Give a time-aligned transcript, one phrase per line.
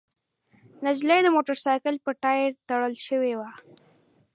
[0.85, 3.51] نجلۍ د موټرسايکل په ټاير تړل شوې وه.